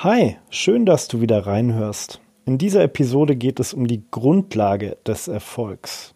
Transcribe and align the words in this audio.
Hi, 0.00 0.36
schön, 0.50 0.84
dass 0.84 1.08
du 1.08 1.22
wieder 1.22 1.46
reinhörst. 1.46 2.20
In 2.44 2.58
dieser 2.58 2.82
Episode 2.82 3.34
geht 3.34 3.58
es 3.60 3.72
um 3.72 3.86
die 3.86 4.02
Grundlage 4.10 4.98
des 5.06 5.26
Erfolgs. 5.26 6.14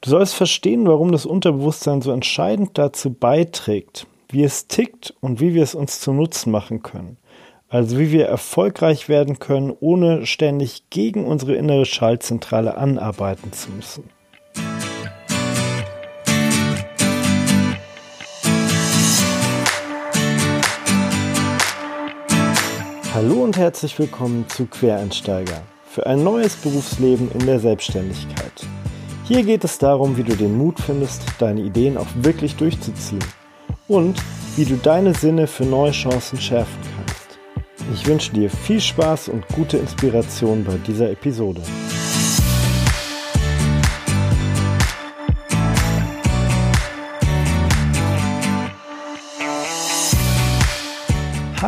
Du 0.00 0.10
sollst 0.10 0.34
verstehen, 0.34 0.88
warum 0.88 1.12
das 1.12 1.24
Unterbewusstsein 1.24 2.02
so 2.02 2.10
entscheidend 2.10 2.76
dazu 2.78 3.12
beiträgt, 3.12 4.08
wie 4.28 4.42
es 4.42 4.66
tickt 4.66 5.14
und 5.20 5.38
wie 5.38 5.54
wir 5.54 5.62
es 5.62 5.76
uns 5.76 6.00
zu 6.00 6.12
Nutzen 6.12 6.50
machen 6.50 6.82
können. 6.82 7.16
Also 7.68 7.96
wie 7.96 8.10
wir 8.10 8.26
erfolgreich 8.26 9.08
werden 9.08 9.38
können, 9.38 9.72
ohne 9.78 10.26
ständig 10.26 10.90
gegen 10.90 11.26
unsere 11.26 11.54
innere 11.54 11.84
Schaltzentrale 11.84 12.76
anarbeiten 12.76 13.52
zu 13.52 13.70
müssen. 13.70 14.10
Hallo 23.12 23.42
und 23.42 23.56
herzlich 23.56 23.98
willkommen 23.98 24.48
zu 24.48 24.66
Quereinsteiger 24.66 25.62
für 25.84 26.06
ein 26.06 26.22
neues 26.22 26.54
Berufsleben 26.54 27.28
in 27.32 27.44
der 27.44 27.58
Selbstständigkeit. 27.58 28.52
Hier 29.24 29.42
geht 29.42 29.64
es 29.64 29.78
darum, 29.78 30.16
wie 30.16 30.22
du 30.22 30.36
den 30.36 30.56
Mut 30.56 30.78
findest, 30.78 31.24
deine 31.40 31.60
Ideen 31.60 31.98
auch 31.98 32.06
wirklich 32.14 32.54
durchzuziehen 32.54 33.24
und 33.88 34.16
wie 34.54 34.64
du 34.64 34.76
deine 34.76 35.12
Sinne 35.12 35.48
für 35.48 35.64
neue 35.64 35.90
Chancen 35.90 36.40
schärfen 36.40 36.78
kannst. 36.96 37.40
Ich 37.92 38.06
wünsche 38.06 38.32
dir 38.32 38.48
viel 38.48 38.80
Spaß 38.80 39.28
und 39.28 39.44
gute 39.48 39.78
Inspiration 39.78 40.62
bei 40.62 40.76
dieser 40.86 41.10
Episode. 41.10 41.62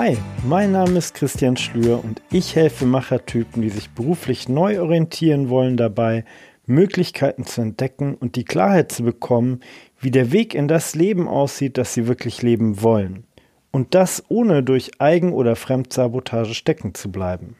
Hi, 0.04 0.18
mein 0.44 0.72
Name 0.72 0.98
ist 0.98 1.14
Christian 1.14 1.56
Schlür 1.56 2.02
und 2.02 2.22
ich 2.32 2.56
helfe 2.56 2.86
Machertypen, 2.86 3.62
die 3.62 3.68
sich 3.68 3.90
beruflich 3.90 4.48
neu 4.48 4.80
orientieren 4.80 5.48
wollen, 5.48 5.76
dabei 5.76 6.24
Möglichkeiten 6.66 7.46
zu 7.46 7.60
entdecken 7.60 8.16
und 8.16 8.34
die 8.34 8.44
Klarheit 8.44 8.90
zu 8.90 9.04
bekommen, 9.04 9.60
wie 10.00 10.10
der 10.10 10.32
Weg 10.32 10.56
in 10.56 10.66
das 10.66 10.96
Leben 10.96 11.28
aussieht, 11.28 11.78
das 11.78 11.94
sie 11.94 12.08
wirklich 12.08 12.42
leben 12.42 12.82
wollen. 12.82 13.28
Und 13.70 13.94
das 13.94 14.24
ohne 14.28 14.64
durch 14.64 14.90
Eigen- 15.00 15.32
oder 15.32 15.54
Fremdsabotage 15.54 16.54
stecken 16.54 16.94
zu 16.94 17.12
bleiben. 17.12 17.54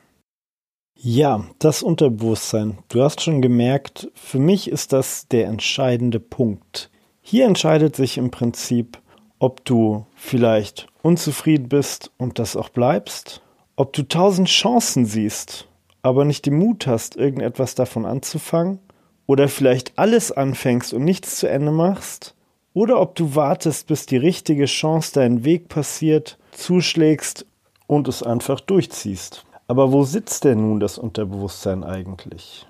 Ja, 0.99 1.45
das 1.61 1.85
Unterbewusstsein. 1.85 2.79
Du 2.89 3.05
hast 3.05 3.21
schon 3.21 3.41
gemerkt, 3.41 4.11
für 4.17 4.41
mich 4.41 4.69
ist 4.69 4.93
das 4.93 5.29
der 5.29 5.47
entscheidende 5.47 6.19
Punkt. 6.19 6.91
Hier 7.21 7.47
entscheidet 7.47 7.95
sich 7.95 8.19
im 8.19 8.33
Prinzip, 8.33 8.99
ob 9.43 9.65
du 9.65 10.07
vielleicht 10.15 10.87
unzufrieden 11.03 11.69
bist 11.69 12.13
und 12.17 12.39
das 12.39 12.55
auch 12.55 12.69
bleibst, 12.69 13.43
ob 13.75 13.93
du 13.93 14.05
tausend 14.05 14.47
Chancen 14.47 15.05
siehst, 15.05 15.67
aber 16.01 16.25
nicht 16.25 16.47
den 16.47 16.57
Mut 16.57 16.87
hast, 16.87 17.17
irgendetwas 17.17 17.75
davon 17.75 18.07
anzufangen, 18.07 18.79
oder 19.27 19.49
vielleicht 19.49 19.99
alles 19.99 20.31
anfängst 20.31 20.95
und 20.95 21.03
nichts 21.03 21.41
zu 21.41 21.49
Ende 21.49 21.73
machst, 21.73 22.37
oder 22.73 23.01
ob 23.01 23.17
du 23.17 23.35
wartest, 23.35 23.89
bis 23.89 24.07
die 24.07 24.17
richtige 24.17 24.67
Chance 24.67 25.15
deinen 25.15 25.45
Weg 25.45 25.69
passiert, 25.69 26.39
zuschlägst 26.53 27.45
und 27.89 28.07
es 28.07 28.23
einfach 28.23 28.61
durchziehst. 28.61 29.45
Aber 29.67 29.91
wo 29.91 30.05
sitzt 30.05 30.45
denn 30.45 30.61
nun 30.61 30.79
das 30.79 30.99
Unterbewusstsein 30.99 31.83
eigentlich? 31.83 32.69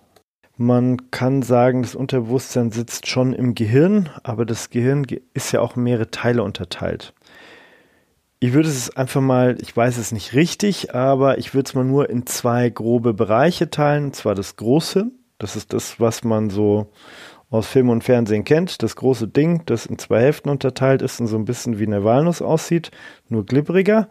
Man 0.62 1.10
kann 1.10 1.42
sagen, 1.42 1.82
das 1.82 1.96
Unterbewusstsein 1.96 2.70
sitzt 2.70 3.08
schon 3.08 3.32
im 3.32 3.56
Gehirn, 3.56 4.10
aber 4.22 4.46
das 4.46 4.70
Gehirn 4.70 5.04
ist 5.34 5.50
ja 5.50 5.60
auch 5.60 5.74
mehrere 5.74 6.12
Teile 6.12 6.44
unterteilt. 6.44 7.14
Ich 8.38 8.52
würde 8.52 8.68
es 8.68 8.96
einfach 8.96 9.20
mal, 9.20 9.56
ich 9.60 9.76
weiß 9.76 9.98
es 9.98 10.12
nicht 10.12 10.34
richtig, 10.34 10.94
aber 10.94 11.38
ich 11.38 11.52
würde 11.52 11.66
es 11.66 11.74
mal 11.74 11.84
nur 11.84 12.08
in 12.08 12.26
zwei 12.26 12.70
grobe 12.70 13.12
Bereiche 13.12 13.70
teilen. 13.70 14.04
Und 14.04 14.14
zwar 14.14 14.36
das 14.36 14.54
Große, 14.54 15.10
das 15.36 15.56
ist 15.56 15.72
das, 15.72 15.98
was 15.98 16.22
man 16.22 16.48
so 16.48 16.92
aus 17.50 17.66
Film 17.66 17.88
und 17.88 18.04
Fernsehen 18.04 18.44
kennt. 18.44 18.84
Das 18.84 18.94
große 18.94 19.26
Ding, 19.26 19.62
das 19.66 19.86
in 19.86 19.98
zwei 19.98 20.20
Hälften 20.20 20.48
unterteilt 20.48 21.02
ist 21.02 21.18
und 21.18 21.26
so 21.26 21.36
ein 21.38 21.44
bisschen 21.44 21.80
wie 21.80 21.86
eine 21.86 22.04
Walnuss 22.04 22.40
aussieht, 22.40 22.92
nur 23.28 23.44
glibberiger. 23.44 24.08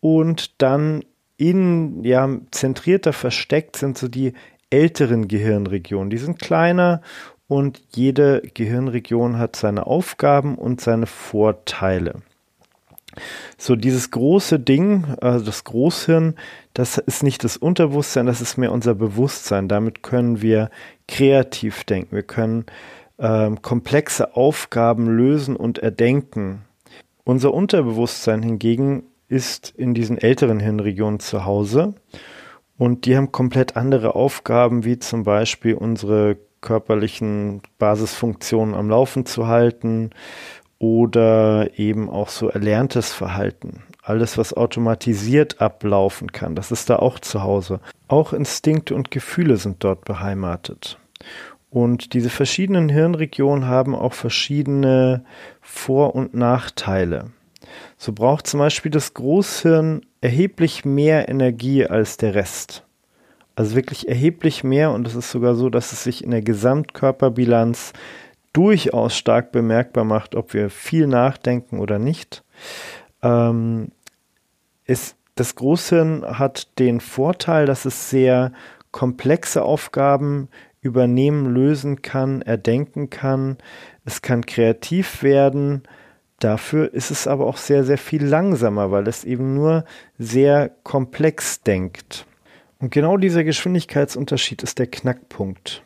Und 0.00 0.60
dann 0.60 1.04
in, 1.38 2.04
ja, 2.04 2.28
zentrierter 2.50 3.14
versteckt 3.14 3.76
sind 3.76 3.96
so 3.96 4.08
die 4.08 4.34
älteren 4.70 5.28
Gehirnregionen. 5.28 6.10
Die 6.10 6.18
sind 6.18 6.38
kleiner 6.38 7.00
und 7.48 7.80
jede 7.94 8.42
Gehirnregion 8.54 9.38
hat 9.38 9.56
seine 9.56 9.86
Aufgaben 9.86 10.56
und 10.56 10.80
seine 10.80 11.06
Vorteile. 11.06 12.22
So, 13.56 13.76
dieses 13.76 14.10
große 14.10 14.60
Ding, 14.60 15.04
also 15.20 15.44
das 15.44 15.64
Großhirn, 15.64 16.34
das 16.74 16.98
ist 16.98 17.22
nicht 17.22 17.44
das 17.44 17.56
Unterbewusstsein, 17.56 18.26
das 18.26 18.40
ist 18.40 18.58
mehr 18.58 18.72
unser 18.72 18.94
Bewusstsein. 18.94 19.68
Damit 19.68 20.02
können 20.02 20.42
wir 20.42 20.70
kreativ 21.08 21.84
denken. 21.84 22.14
Wir 22.14 22.24
können 22.24 22.66
ähm, 23.18 23.62
komplexe 23.62 24.36
Aufgaben 24.36 25.08
lösen 25.08 25.56
und 25.56 25.78
erdenken. 25.78 26.64
Unser 27.24 27.54
Unterbewusstsein 27.54 28.42
hingegen 28.42 29.04
ist 29.28 29.72
in 29.76 29.94
diesen 29.94 30.18
älteren 30.18 30.60
Hirnregionen 30.60 31.20
zu 31.20 31.44
Hause 31.44 31.94
und 32.78 33.06
die 33.06 33.16
haben 33.16 33.32
komplett 33.32 33.76
andere 33.76 34.14
Aufgaben, 34.14 34.84
wie 34.84 34.98
zum 34.98 35.24
Beispiel 35.24 35.74
unsere 35.74 36.36
körperlichen 36.60 37.62
Basisfunktionen 37.78 38.74
am 38.74 38.90
Laufen 38.90 39.24
zu 39.24 39.46
halten 39.46 40.10
oder 40.78 41.78
eben 41.78 42.10
auch 42.10 42.28
so 42.28 42.48
erlerntes 42.48 43.12
Verhalten. 43.12 43.82
Alles, 44.02 44.38
was 44.38 44.52
automatisiert 44.52 45.60
ablaufen 45.60 46.32
kann, 46.32 46.54
das 46.54 46.70
ist 46.70 46.90
da 46.90 46.96
auch 46.96 47.18
zu 47.18 47.42
Hause. 47.42 47.80
Auch 48.08 48.32
Instinkte 48.32 48.94
und 48.94 49.10
Gefühle 49.10 49.56
sind 49.56 49.82
dort 49.82 50.04
beheimatet. 50.04 50.98
Und 51.70 52.14
diese 52.14 52.30
verschiedenen 52.30 52.88
Hirnregionen 52.88 53.66
haben 53.66 53.94
auch 53.94 54.12
verschiedene 54.12 55.24
Vor- 55.60 56.14
und 56.14 56.34
Nachteile. 56.34 57.32
So 57.98 58.12
braucht 58.12 58.46
zum 58.46 58.60
Beispiel 58.60 58.90
das 58.90 59.14
Großhirn 59.14 60.06
erheblich 60.26 60.84
mehr 60.84 61.28
Energie 61.28 61.86
als 61.86 62.16
der 62.16 62.34
Rest. 62.34 62.84
Also 63.54 63.76
wirklich 63.76 64.08
erheblich 64.08 64.64
mehr 64.64 64.90
und 64.90 65.06
es 65.06 65.14
ist 65.14 65.30
sogar 65.30 65.54
so, 65.54 65.70
dass 65.70 65.92
es 65.92 66.02
sich 66.02 66.24
in 66.24 66.32
der 66.32 66.42
Gesamtkörperbilanz 66.42 67.92
durchaus 68.52 69.16
stark 69.16 69.52
bemerkbar 69.52 70.02
macht, 70.02 70.34
ob 70.34 70.52
wir 70.52 70.68
viel 70.68 71.06
nachdenken 71.06 71.78
oder 71.78 72.00
nicht. 72.00 72.42
Ähm, 73.22 73.92
ist, 74.84 75.14
das 75.36 75.54
Großhirn 75.54 76.24
hat 76.24 76.76
den 76.80 76.98
Vorteil, 76.98 77.66
dass 77.66 77.84
es 77.84 78.10
sehr 78.10 78.50
komplexe 78.90 79.62
Aufgaben 79.62 80.48
übernehmen, 80.80 81.54
lösen 81.54 82.02
kann, 82.02 82.42
erdenken 82.42 83.10
kann. 83.10 83.58
Es 84.04 84.22
kann 84.22 84.44
kreativ 84.44 85.22
werden, 85.22 85.84
Dafür 86.38 86.92
ist 86.92 87.10
es 87.10 87.26
aber 87.26 87.46
auch 87.46 87.56
sehr, 87.56 87.84
sehr 87.84 87.98
viel 87.98 88.24
langsamer, 88.24 88.90
weil 88.90 89.08
es 89.08 89.24
eben 89.24 89.54
nur 89.54 89.84
sehr 90.18 90.70
komplex 90.82 91.62
denkt. 91.62 92.26
Und 92.78 92.90
genau 92.90 93.16
dieser 93.16 93.42
Geschwindigkeitsunterschied 93.42 94.62
ist 94.62 94.78
der 94.78 94.86
Knackpunkt. 94.86 95.82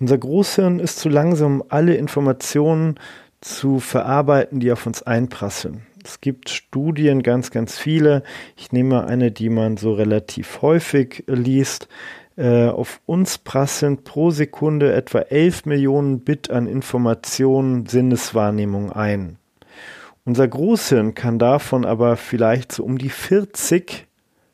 Unser 0.00 0.18
Großhirn 0.18 0.80
ist 0.80 0.98
zu 0.98 1.08
langsam, 1.08 1.60
um 1.60 1.66
alle 1.68 1.94
Informationen 1.94 2.98
zu 3.40 3.78
verarbeiten, 3.78 4.58
die 4.58 4.72
auf 4.72 4.86
uns 4.86 5.02
einprasseln. 5.02 5.82
Es 6.02 6.20
gibt 6.20 6.50
Studien, 6.50 7.22
ganz, 7.22 7.50
ganz 7.50 7.78
viele. 7.78 8.24
Ich 8.56 8.72
nehme 8.72 9.06
eine, 9.06 9.30
die 9.30 9.48
man 9.48 9.76
so 9.76 9.92
relativ 9.94 10.62
häufig 10.62 11.24
liest. 11.26 11.88
Äh, 12.36 12.66
auf 12.66 13.00
uns 13.06 13.38
prasseln 13.38 14.02
pro 14.02 14.30
Sekunde 14.30 14.92
etwa 14.92 15.20
11 15.20 15.66
Millionen 15.66 16.20
Bit 16.20 16.50
an 16.50 16.66
Informationen, 16.66 17.86
Sinneswahrnehmung 17.86 18.90
ein. 18.92 19.38
Unser 20.24 20.48
Großhirn 20.48 21.14
kann 21.14 21.38
davon 21.38 21.84
aber 21.84 22.16
vielleicht 22.16 22.72
so 22.72 22.84
um 22.84 22.96
die 22.96 23.10
40 23.10 24.06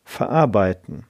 verarbeiten. 0.05 1.07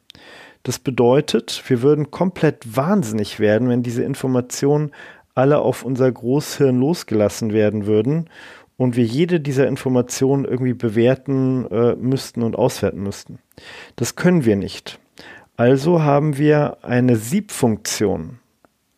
Das 0.62 0.79
bedeutet, 0.79 1.62
wir 1.69 1.81
würden 1.81 2.11
komplett 2.11 2.77
wahnsinnig 2.77 3.41
werden, 3.41 3.71
wenn 3.71 3.83
diese 3.83 4.03
Informationen 4.03 4.91
alle 5.35 5.61
auf 5.61 5.85
unser 5.85 6.12
Großhirn 6.12 6.79
losgelassen 6.79 7.55
werden 7.55 7.87
würden 7.87 8.29
und 8.77 8.97
wir 8.97 9.05
jede 9.05 9.41
dieser 9.41 9.67
Informationen 9.67 10.45
irgendwie 10.45 10.75
bewerten 10.75 11.67
äh, 11.71 11.97
müssten 11.97 12.43
und 12.43 12.57
auswerten 12.57 13.03
müssten. 13.03 13.39
Das 13.97 14.17
können 14.17 14.45
wir 14.45 14.57
nicht. 14.57 14.99
Also 15.57 16.03
haben 16.03 16.37
wir 16.37 16.79
eine 16.83 17.17
Siebfunktion. 17.17 18.39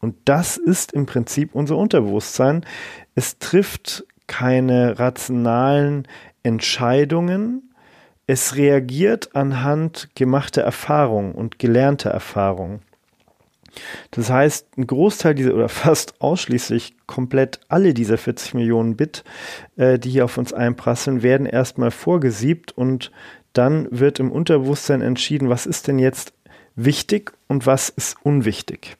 Und 0.00 0.16
das 0.24 0.56
ist 0.56 0.92
im 0.92 1.06
Prinzip 1.06 1.54
unser 1.54 1.76
Unterbewusstsein. 1.76 2.66
Es 3.14 3.38
trifft 3.38 4.04
keine 4.32 4.98
rationalen 4.98 6.08
Entscheidungen. 6.42 7.74
Es 8.26 8.56
reagiert 8.56 9.36
anhand 9.36 10.08
gemachter 10.14 10.62
Erfahrung 10.62 11.32
und 11.34 11.58
gelernter 11.58 12.08
Erfahrung. 12.08 12.80
Das 14.10 14.30
heißt, 14.30 14.78
ein 14.78 14.86
Großteil 14.86 15.34
dieser 15.34 15.54
oder 15.54 15.68
fast 15.84 16.20
ausschließlich 16.22 16.94
komplett 17.06 17.60
alle 17.68 17.92
dieser 17.92 18.16
40 18.16 18.54
Millionen 18.54 18.96
Bit, 18.96 19.22
äh, 19.76 19.98
die 19.98 20.08
hier 20.08 20.24
auf 20.24 20.38
uns 20.38 20.54
einprasseln, 20.54 21.22
werden 21.22 21.46
erstmal 21.46 21.90
vorgesiebt 21.90 22.72
und 22.72 23.12
dann 23.52 23.86
wird 23.90 24.18
im 24.18 24.32
Unterbewusstsein 24.32 25.02
entschieden, 25.02 25.50
was 25.50 25.66
ist 25.66 25.88
denn 25.88 25.98
jetzt 25.98 26.32
wichtig 26.74 27.32
und 27.48 27.66
was 27.66 27.90
ist 27.90 28.16
unwichtig. 28.22 28.96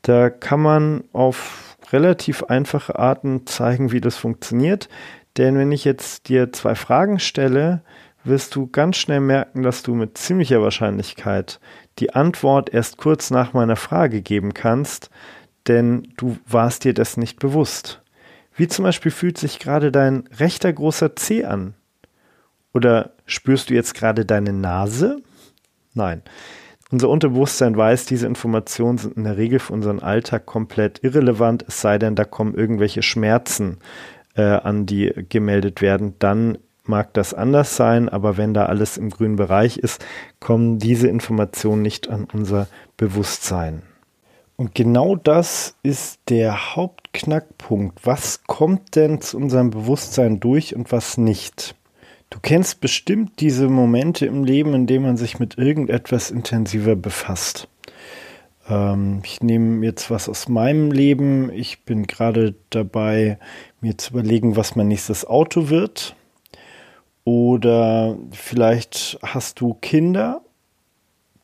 Da 0.00 0.30
kann 0.30 0.60
man 0.60 1.04
auf 1.12 1.71
relativ 1.92 2.44
einfache 2.44 2.98
Arten 2.98 3.46
zeigen, 3.46 3.92
wie 3.92 4.00
das 4.00 4.16
funktioniert. 4.16 4.88
Denn 5.36 5.56
wenn 5.56 5.72
ich 5.72 5.84
jetzt 5.84 6.28
dir 6.28 6.52
zwei 6.52 6.74
Fragen 6.74 7.18
stelle, 7.18 7.82
wirst 8.24 8.54
du 8.54 8.66
ganz 8.66 8.96
schnell 8.96 9.20
merken, 9.20 9.62
dass 9.62 9.82
du 9.82 9.94
mit 9.94 10.16
ziemlicher 10.16 10.62
Wahrscheinlichkeit 10.62 11.60
die 11.98 12.14
Antwort 12.14 12.72
erst 12.72 12.96
kurz 12.96 13.30
nach 13.30 13.52
meiner 13.52 13.76
Frage 13.76 14.22
geben 14.22 14.54
kannst, 14.54 15.10
denn 15.68 16.08
du 16.16 16.38
warst 16.46 16.84
dir 16.84 16.94
das 16.94 17.16
nicht 17.16 17.38
bewusst. 17.38 18.00
Wie 18.54 18.68
zum 18.68 18.84
Beispiel 18.84 19.10
fühlt 19.10 19.38
sich 19.38 19.58
gerade 19.58 19.90
dein 19.90 20.24
rechter 20.38 20.72
großer 20.72 21.16
Zeh 21.16 21.44
an? 21.44 21.74
Oder 22.74 23.12
spürst 23.26 23.70
du 23.70 23.74
jetzt 23.74 23.94
gerade 23.94 24.24
deine 24.24 24.52
Nase? 24.52 25.22
Nein. 25.94 26.22
Unser 26.92 27.08
Unterbewusstsein 27.08 27.74
weiß, 27.74 28.04
diese 28.04 28.26
Informationen 28.26 28.98
sind 28.98 29.16
in 29.16 29.24
der 29.24 29.38
Regel 29.38 29.60
für 29.60 29.72
unseren 29.72 30.00
Alltag 30.00 30.44
komplett 30.44 31.02
irrelevant, 31.02 31.64
es 31.66 31.80
sei 31.80 31.98
denn, 31.98 32.14
da 32.14 32.26
kommen 32.26 32.54
irgendwelche 32.54 33.00
Schmerzen 33.00 33.78
äh, 34.36 34.42
an, 34.42 34.84
die 34.84 35.10
gemeldet 35.30 35.80
werden. 35.80 36.16
Dann 36.18 36.58
mag 36.84 37.14
das 37.14 37.32
anders 37.32 37.76
sein, 37.76 38.10
aber 38.10 38.36
wenn 38.36 38.52
da 38.52 38.66
alles 38.66 38.98
im 38.98 39.08
grünen 39.08 39.36
Bereich 39.36 39.78
ist, 39.78 40.04
kommen 40.38 40.78
diese 40.78 41.08
Informationen 41.08 41.80
nicht 41.80 42.10
an 42.10 42.28
unser 42.30 42.66
Bewusstsein. 42.98 43.84
Und 44.56 44.74
genau 44.74 45.16
das 45.16 45.76
ist 45.82 46.20
der 46.28 46.76
Hauptknackpunkt. 46.76 48.04
Was 48.04 48.44
kommt 48.44 48.96
denn 48.96 49.22
zu 49.22 49.38
unserem 49.38 49.70
Bewusstsein 49.70 50.40
durch 50.40 50.76
und 50.76 50.92
was 50.92 51.16
nicht? 51.16 51.74
Du 52.32 52.38
kennst 52.40 52.80
bestimmt 52.80 53.40
diese 53.40 53.68
Momente 53.68 54.24
im 54.24 54.42
Leben, 54.42 54.72
in 54.72 54.86
denen 54.86 55.04
man 55.04 55.18
sich 55.18 55.38
mit 55.38 55.58
irgendetwas 55.58 56.30
intensiver 56.30 56.96
befasst. 56.96 57.68
Ähm, 58.66 59.20
ich 59.22 59.42
nehme 59.42 59.84
jetzt 59.84 60.10
was 60.10 60.30
aus 60.30 60.48
meinem 60.48 60.90
Leben. 60.90 61.52
Ich 61.52 61.84
bin 61.84 62.06
gerade 62.06 62.54
dabei, 62.70 63.38
mir 63.82 63.98
zu 63.98 64.14
überlegen, 64.14 64.56
was 64.56 64.76
mein 64.76 64.88
nächstes 64.88 65.26
Auto 65.26 65.68
wird. 65.68 66.16
Oder 67.24 68.16
vielleicht 68.30 69.18
hast 69.22 69.60
du 69.60 69.74
Kinder. 69.74 70.40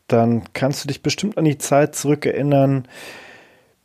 Dann 0.07 0.45
kannst 0.55 0.85
du 0.85 0.89
dich 0.89 1.03
bestimmt 1.03 1.37
an 1.37 1.45
die 1.45 1.59
Zeit 1.59 1.97
zurückerinnern, 1.97 2.89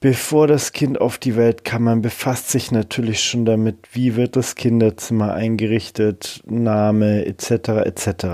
bevor 0.04 0.48
das 0.48 0.74
Kind 0.74 1.00
auf 1.00 1.18
die 1.18 1.38
Welt 1.38 1.64
kam, 1.64 1.86
man 1.86 2.02
befasst 2.02 2.50
sich 2.50 2.74
natürlich 2.74 3.24
schon 3.24 3.46
damit, 3.46 3.78
wie 3.94 4.18
wird 4.18 4.36
das 4.36 4.56
Kinderzimmer 4.56 5.34
eingerichtet, 5.34 6.44
Name 6.46 7.26
etc. 7.26 7.86
etc. 7.86 8.26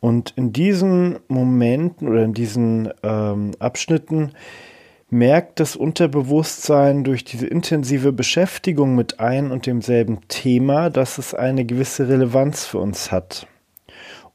Und 0.00 0.34
in 0.36 0.52
diesen 0.52 1.18
Momenten 1.26 2.06
oder 2.06 2.24
in 2.24 2.34
diesen 2.34 2.92
ähm, 3.02 3.52
Abschnitten 3.60 4.32
merkt 5.08 5.58
das 5.58 5.74
Unterbewusstsein 5.74 7.02
durch 7.02 7.24
diese 7.24 7.46
intensive 7.46 8.12
Beschäftigung 8.12 8.94
mit 8.94 9.20
ein 9.20 9.52
und 9.52 9.64
demselben 9.64 10.18
Thema, 10.28 10.90
dass 10.90 11.16
es 11.16 11.32
eine 11.32 11.64
gewisse 11.64 12.10
Relevanz 12.10 12.66
für 12.66 12.78
uns 12.78 13.10
hat. 13.10 13.46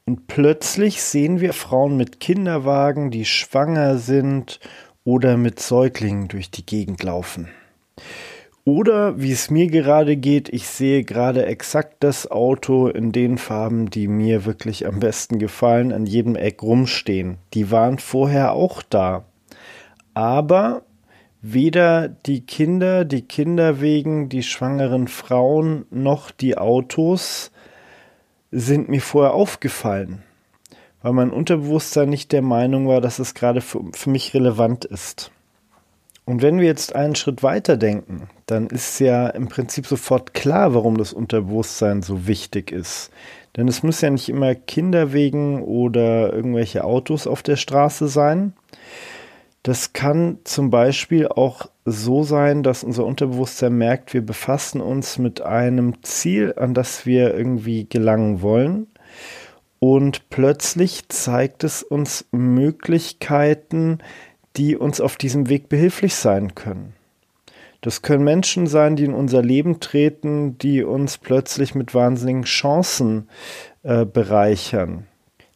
Und 0.04 0.26
plötzlich 0.26 1.00
sehen 1.00 1.40
wir 1.40 1.52
Frauen 1.52 1.96
mit 1.96 2.18
Kinderwagen, 2.18 3.12
die 3.12 3.24
schwanger 3.24 3.98
sind 3.98 4.58
oder 5.08 5.38
mit 5.38 5.58
Säuglingen 5.58 6.28
durch 6.28 6.50
die 6.50 6.66
Gegend 6.66 7.02
laufen. 7.02 7.48
Oder 8.64 9.18
wie 9.18 9.32
es 9.32 9.48
mir 9.48 9.68
gerade 9.68 10.18
geht, 10.18 10.50
ich 10.50 10.66
sehe 10.66 11.02
gerade 11.02 11.46
exakt 11.46 11.96
das 12.00 12.30
Auto 12.30 12.88
in 12.88 13.10
den 13.10 13.38
Farben, 13.38 13.88
die 13.88 14.06
mir 14.06 14.44
wirklich 14.44 14.86
am 14.86 15.00
besten 15.00 15.38
gefallen, 15.38 15.92
an 15.92 16.04
jedem 16.04 16.36
Eck 16.36 16.62
rumstehen. 16.62 17.38
Die 17.54 17.70
waren 17.70 17.98
vorher 17.98 18.52
auch 18.52 18.82
da. 18.82 19.24
Aber 20.12 20.82
weder 21.40 22.08
die 22.08 22.44
Kinder, 22.44 23.06
die 23.06 23.22
Kinderwegen, 23.22 24.28
die 24.28 24.42
schwangeren 24.42 25.08
Frauen 25.08 25.86
noch 25.90 26.30
die 26.30 26.58
Autos 26.58 27.50
sind 28.50 28.90
mir 28.90 29.00
vorher 29.00 29.32
aufgefallen 29.32 30.22
weil 31.02 31.12
mein 31.12 31.30
Unterbewusstsein 31.30 32.08
nicht 32.08 32.32
der 32.32 32.42
Meinung 32.42 32.88
war, 32.88 33.00
dass 33.00 33.18
es 33.18 33.34
gerade 33.34 33.60
für, 33.60 33.80
für 33.92 34.10
mich 34.10 34.34
relevant 34.34 34.84
ist. 34.84 35.30
Und 36.24 36.42
wenn 36.42 36.60
wir 36.60 36.66
jetzt 36.66 36.94
einen 36.94 37.14
Schritt 37.14 37.42
weiter 37.42 37.78
denken, 37.78 38.28
dann 38.44 38.66
ist 38.66 38.98
ja 38.98 39.28
im 39.28 39.48
Prinzip 39.48 39.86
sofort 39.86 40.34
klar, 40.34 40.74
warum 40.74 40.98
das 40.98 41.14
Unterbewusstsein 41.14 42.02
so 42.02 42.26
wichtig 42.26 42.70
ist. 42.70 43.10
Denn 43.56 43.66
es 43.66 43.82
müssen 43.82 44.04
ja 44.04 44.10
nicht 44.10 44.28
immer 44.28 44.54
Kinderwegen 44.54 45.62
oder 45.62 46.32
irgendwelche 46.32 46.84
Autos 46.84 47.26
auf 47.26 47.42
der 47.42 47.56
Straße 47.56 48.08
sein. 48.08 48.52
Das 49.62 49.94
kann 49.94 50.38
zum 50.44 50.70
Beispiel 50.70 51.28
auch 51.28 51.66
so 51.84 52.22
sein, 52.22 52.62
dass 52.62 52.84
unser 52.84 53.04
Unterbewusstsein 53.06 53.72
merkt, 53.72 54.12
wir 54.12 54.24
befassen 54.24 54.80
uns 54.80 55.18
mit 55.18 55.40
einem 55.40 56.02
Ziel, 56.02 56.54
an 56.56 56.74
das 56.74 57.06
wir 57.06 57.34
irgendwie 57.34 57.86
gelangen 57.88 58.42
wollen. 58.42 58.86
Und 59.80 60.28
plötzlich 60.30 61.08
zeigt 61.08 61.62
es 61.64 61.82
uns 61.82 62.26
Möglichkeiten, 62.32 63.98
die 64.56 64.76
uns 64.76 65.00
auf 65.00 65.16
diesem 65.16 65.48
Weg 65.48 65.68
behilflich 65.68 66.14
sein 66.14 66.54
können. 66.54 66.94
Das 67.80 68.02
können 68.02 68.24
Menschen 68.24 68.66
sein, 68.66 68.96
die 68.96 69.04
in 69.04 69.14
unser 69.14 69.40
Leben 69.40 69.78
treten, 69.78 70.58
die 70.58 70.82
uns 70.82 71.18
plötzlich 71.18 71.76
mit 71.76 71.94
wahnsinnigen 71.94 72.42
Chancen 72.42 73.28
äh, 73.84 74.04
bereichern. 74.04 75.06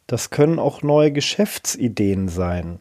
Das 0.07 0.29
können 0.29 0.57
auch 0.57 0.83
neue 0.83 1.11
Geschäftsideen 1.11 2.29
sein. 2.29 2.79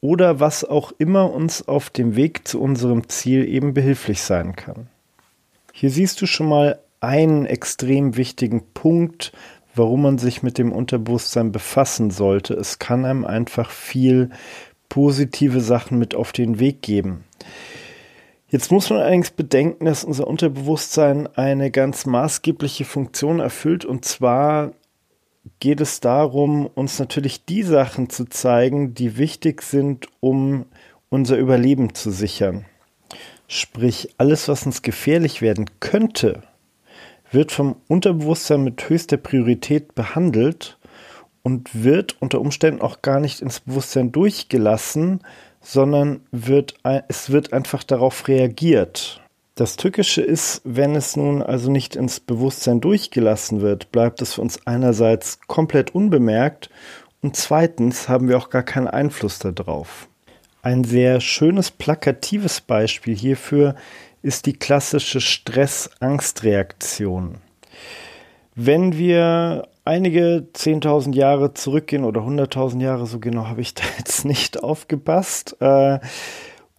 Oder 0.00 0.38
was 0.38 0.64
auch 0.64 0.92
immer 0.98 1.32
uns 1.32 1.66
auf 1.66 1.90
dem 1.90 2.14
Weg 2.14 2.46
zu 2.46 2.60
unserem 2.60 3.08
Ziel 3.08 3.48
eben 3.48 3.74
behilflich 3.74 4.22
sein 4.22 4.54
kann. 4.54 4.88
Hier 5.72 5.90
siehst 5.90 6.20
du 6.22 6.26
schon 6.26 6.48
mal 6.48 6.78
einen 7.00 7.46
extrem 7.46 8.16
wichtigen 8.16 8.62
Punkt, 8.74 9.32
warum 9.78 10.02
man 10.02 10.18
sich 10.18 10.42
mit 10.42 10.58
dem 10.58 10.72
Unterbewusstsein 10.72 11.52
befassen 11.52 12.10
sollte. 12.10 12.54
Es 12.54 12.78
kann 12.78 13.04
einem 13.04 13.24
einfach 13.24 13.70
viel 13.70 14.30
positive 14.88 15.60
Sachen 15.60 15.98
mit 15.98 16.14
auf 16.14 16.32
den 16.32 16.58
Weg 16.58 16.82
geben. 16.82 17.24
Jetzt 18.50 18.72
muss 18.72 18.88
man 18.88 19.00
allerdings 19.00 19.30
bedenken, 19.30 19.84
dass 19.84 20.04
unser 20.04 20.26
Unterbewusstsein 20.26 21.28
eine 21.36 21.70
ganz 21.70 22.06
maßgebliche 22.06 22.84
Funktion 22.84 23.40
erfüllt 23.40 23.84
und 23.84 24.04
zwar 24.04 24.72
geht 25.60 25.80
es 25.80 26.00
darum, 26.00 26.66
uns 26.66 26.98
natürlich 26.98 27.44
die 27.44 27.62
Sachen 27.62 28.10
zu 28.10 28.24
zeigen, 28.26 28.94
die 28.94 29.16
wichtig 29.16 29.62
sind, 29.62 30.08
um 30.20 30.64
unser 31.10 31.36
Überleben 31.36 31.94
zu 31.94 32.10
sichern. 32.10 32.64
Sprich, 33.48 34.14
alles, 34.18 34.48
was 34.48 34.66
uns 34.66 34.82
gefährlich 34.82 35.40
werden 35.40 35.66
könnte, 35.80 36.42
wird 37.30 37.52
vom 37.52 37.76
Unterbewusstsein 37.88 38.62
mit 38.64 38.88
höchster 38.88 39.16
Priorität 39.16 39.94
behandelt 39.94 40.78
und 41.42 41.82
wird 41.84 42.20
unter 42.20 42.40
Umständen 42.40 42.80
auch 42.80 43.02
gar 43.02 43.20
nicht 43.20 43.40
ins 43.40 43.60
Bewusstsein 43.60 44.12
durchgelassen, 44.12 45.20
sondern 45.60 46.20
wird, 46.30 46.74
es 47.08 47.30
wird 47.30 47.52
einfach 47.52 47.82
darauf 47.82 48.28
reagiert. 48.28 49.20
Das 49.54 49.76
Tückische 49.76 50.22
ist, 50.22 50.62
wenn 50.64 50.94
es 50.94 51.16
nun 51.16 51.42
also 51.42 51.70
nicht 51.70 51.96
ins 51.96 52.20
Bewusstsein 52.20 52.80
durchgelassen 52.80 53.60
wird, 53.60 53.90
bleibt 53.90 54.22
es 54.22 54.34
für 54.34 54.40
uns 54.40 54.66
einerseits 54.66 55.40
komplett 55.48 55.94
unbemerkt 55.94 56.70
und 57.22 57.34
zweitens 57.34 58.08
haben 58.08 58.28
wir 58.28 58.38
auch 58.38 58.50
gar 58.50 58.62
keinen 58.62 58.86
Einfluss 58.86 59.40
darauf. 59.40 60.08
Ein 60.62 60.84
sehr 60.84 61.20
schönes 61.20 61.70
plakatives 61.72 62.60
Beispiel 62.60 63.16
hierfür 63.16 63.74
ist 64.22 64.46
die 64.46 64.54
klassische 64.54 65.20
Stress-Angst-Reaktion. 65.20 67.36
Wenn 68.54 68.96
wir 68.98 69.68
einige 69.84 70.46
10.000 70.54 71.14
Jahre 71.14 71.52
zurückgehen 71.54 72.04
oder 72.04 72.22
100.000 72.22 72.82
Jahre, 72.82 73.06
so 73.06 73.18
genau 73.18 73.46
habe 73.46 73.60
ich 73.60 73.74
da 73.74 73.82
jetzt 73.98 74.24
nicht 74.24 74.62
aufgepasst, 74.62 75.56
äh, 75.60 75.98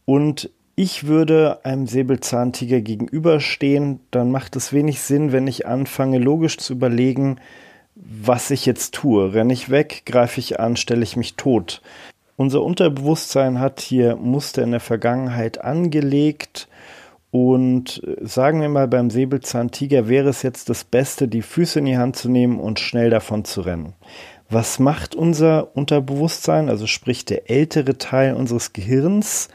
und 0.05 0.49
ich 0.75 1.07
würde 1.07 1.65
einem 1.65 1.87
Säbelzahntiger 1.87 2.79
gegenüberstehen, 2.79 3.99
dann 4.11 4.31
macht 4.31 4.55
es 4.55 4.71
wenig 4.71 5.01
Sinn, 5.01 5.33
wenn 5.33 5.45
ich 5.45 5.67
anfange, 5.67 6.19
logisch 6.19 6.57
zu 6.57 6.71
überlegen, 6.71 7.41
was 7.95 8.49
ich 8.49 8.65
jetzt 8.65 8.93
tue. 8.93 9.33
Renne 9.33 9.51
ich 9.51 9.69
weg, 9.69 10.03
greife 10.05 10.39
ich 10.39 10.57
an, 10.59 10.77
stelle 10.77 11.03
ich 11.03 11.17
mich 11.17 11.35
tot. 11.35 11.81
Unser 12.37 12.63
Unterbewusstsein 12.63 13.59
hat 13.59 13.81
hier 13.81 14.15
Muster 14.15 14.63
in 14.63 14.71
der 14.71 14.79
Vergangenheit 14.79 15.61
angelegt 15.61 16.68
und 17.31 18.01
äh, 18.03 18.25
sagen 18.25 18.61
wir 18.61 18.69
mal, 18.69 18.87
beim 18.87 19.09
Säbelzahntiger 19.09 20.07
wäre 20.07 20.29
es 20.29 20.41
jetzt 20.41 20.69
das 20.69 20.83
Beste, 20.83 21.27
die 21.27 21.41
Füße 21.41 21.79
in 21.79 21.85
die 21.85 21.97
Hand 21.97 22.15
zu 22.15 22.29
nehmen 22.29 22.59
und 22.59 22.79
schnell 22.79 23.09
davon 23.09 23.45
zu 23.45 23.61
rennen. 23.61 23.93
Was 24.49 24.79
macht 24.79 25.13
unser 25.13 25.75
Unterbewusstsein, 25.75 26.69
also 26.69 26.87
sprich 26.87 27.25
der 27.25 27.51
ältere 27.51 27.99
Teil 27.99 28.33
unseres 28.33 28.73
Gehirns? 28.73 29.49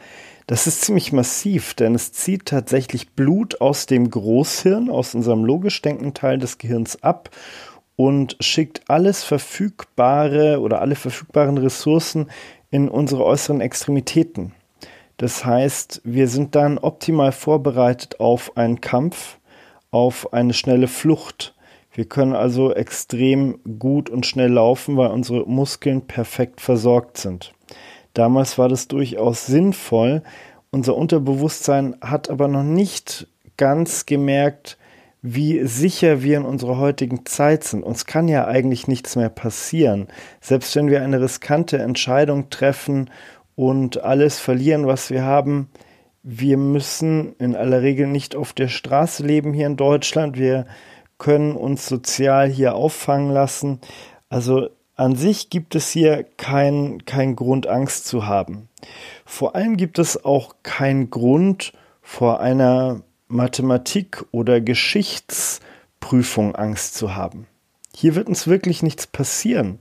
Das 0.47 0.67
ist 0.67 0.83
ziemlich 0.83 1.11
massiv, 1.11 1.73
denn 1.73 1.95
es 1.95 2.13
zieht 2.13 2.45
tatsächlich 2.45 3.11
Blut 3.11 3.59
aus 3.59 3.87
dem 3.87 4.09
Großhirn, 4.09 4.89
aus 4.89 5.15
unserem 5.15 5.43
logisch 5.43 5.81
denkenden 5.81 6.13
Teil 6.13 6.37
des 6.37 6.59
Gehirns 6.59 7.01
ab 7.03 7.29
und 7.97 8.37
schickt 8.39 8.89
alles 8.89 9.23
verfügbare 9.23 10.61
oder 10.61 10.81
alle 10.81 10.95
verfügbaren 10.95 11.57
Ressourcen 11.57 12.29
in 12.69 12.87
unsere 12.87 13.25
äußeren 13.25 13.59
Extremitäten. 13.59 14.53
Das 15.17 15.45
heißt, 15.45 16.01
wir 16.03 16.27
sind 16.27 16.55
dann 16.55 16.77
optimal 16.77 17.31
vorbereitet 17.31 18.19
auf 18.19 18.57
einen 18.57 18.81
Kampf, 18.81 19.39
auf 19.91 20.33
eine 20.33 20.53
schnelle 20.53 20.87
Flucht. 20.87 21.55
Wir 21.93 22.05
können 22.05 22.35
also 22.35 22.73
extrem 22.73 23.59
gut 23.79 24.09
und 24.09 24.25
schnell 24.25 24.51
laufen, 24.51 24.97
weil 24.97 25.11
unsere 25.11 25.47
Muskeln 25.49 26.05
perfekt 26.05 26.59
versorgt 26.59 27.17
sind. 27.17 27.53
Damals 28.13 28.57
war 28.57 28.67
das 28.67 28.89
durchaus 28.89 29.45
sinnvoll. 29.45 30.21
Unser 30.71 30.95
Unterbewusstsein 30.97 31.95
hat 32.01 32.29
aber 32.29 32.49
noch 32.49 32.63
nicht 32.63 33.27
ganz 33.55 34.05
gemerkt, 34.05 34.77
wie 35.21 35.65
sicher 35.65 36.21
wir 36.21 36.37
in 36.37 36.45
unserer 36.45 36.77
heutigen 36.77 37.25
Zeit 37.25 37.63
sind. 37.63 37.83
Uns 37.83 38.05
kann 38.05 38.27
ja 38.27 38.45
eigentlich 38.45 38.87
nichts 38.87 39.15
mehr 39.15 39.29
passieren. 39.29 40.07
Selbst 40.39 40.75
wenn 40.75 40.89
wir 40.89 41.01
eine 41.01 41.19
riskante 41.19 41.77
Entscheidung 41.77 42.49
treffen 42.49 43.09
und 43.55 44.03
alles 44.03 44.39
verlieren, 44.39 44.87
was 44.87 45.09
wir 45.09 45.23
haben, 45.23 45.69
wir 46.27 46.57
müssen 46.57 47.35
in 47.37 47.55
aller 47.55 47.83
Regel 47.83 48.07
nicht 48.07 48.35
auf 48.35 48.51
der 48.51 48.67
Straße 48.67 49.23
leben 49.23 49.53
hier 49.53 49.67
in 49.67 49.77
Deutschland. 49.77 50.39
Wir 50.39 50.65
können 51.19 51.55
uns 51.55 51.85
sozial 51.85 52.49
hier 52.49 52.73
auffangen 52.73 53.29
lassen. 53.31 53.79
Also 54.27 54.69
an 54.95 55.15
sich 55.15 55.51
gibt 55.51 55.75
es 55.75 55.91
hier 55.91 56.23
keinen 56.37 57.05
kein 57.05 57.35
Grund, 57.35 57.67
Angst 57.67 58.07
zu 58.07 58.25
haben. 58.25 58.69
Vor 59.23 59.55
allem 59.55 59.77
gibt 59.77 59.99
es 59.99 60.25
auch 60.25 60.55
keinen 60.63 61.11
Grund, 61.11 61.73
vor 62.01 62.39
einer 62.39 63.01
Mathematik- 63.27 64.25
oder 64.31 64.61
Geschichtsprüfung 64.61 66.55
Angst 66.55 66.95
zu 66.95 67.15
haben. 67.15 67.45
Hier 67.95 68.15
wird 68.15 68.27
uns 68.27 68.47
wirklich 68.47 68.81
nichts 68.81 69.05
passieren. 69.05 69.79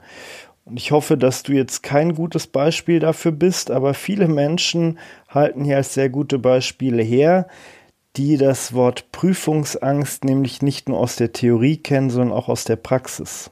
Und 0.64 0.78
ich 0.78 0.92
hoffe, 0.92 1.18
dass 1.18 1.42
du 1.42 1.52
jetzt 1.52 1.82
kein 1.82 2.14
gutes 2.14 2.46
Beispiel 2.46 2.98
dafür 2.98 3.32
bist, 3.32 3.70
aber 3.70 3.92
viele 3.92 4.28
Menschen 4.28 4.98
halten 5.28 5.64
hier 5.64 5.76
als 5.76 5.94
sehr 5.94 6.08
gute 6.08 6.38
Beispiele 6.38 7.02
her, 7.02 7.48
die 8.16 8.36
das 8.36 8.72
Wort 8.72 9.10
Prüfungsangst 9.12 10.24
nämlich 10.24 10.62
nicht 10.62 10.88
nur 10.88 10.98
aus 10.98 11.16
der 11.16 11.32
Theorie 11.32 11.76
kennen, 11.76 12.10
sondern 12.10 12.36
auch 12.36 12.48
aus 12.48 12.64
der 12.64 12.76
Praxis. 12.76 13.50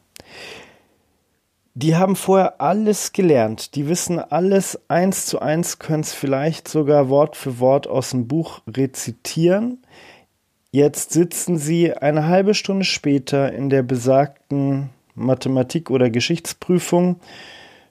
Die 1.75 1.97
haben 1.97 2.17
vorher 2.17 2.61
alles 2.61 3.13
gelernt, 3.13 3.75
die 3.77 3.89
wissen 3.89 4.19
alles 4.19 4.79
eins 4.89 5.25
zu 5.27 5.41
eins, 5.41 5.79
können 5.79 6.03
es 6.03 6.13
vielleicht 6.13 6.69
sogar 6.69 7.09
Wort 7.09 7.35
für 7.35 7.59
Wort 7.61 7.87
aus 7.87 8.11
dem 8.11 8.29
Buch 8.29 8.61
rezitieren. 8.69 9.83
Jetzt 10.71 11.13
sitzen 11.13 11.57
sie 11.57 11.95
eine 11.95 12.27
halbe 12.27 12.55
Stunde 12.55 12.85
später 12.85 13.53
in 13.53 13.71
der 13.71 13.83
besagten 13.83 14.91
Mathematik- 15.15 15.91
oder 15.91 16.11
Geschichtsprüfung, 16.11 17.21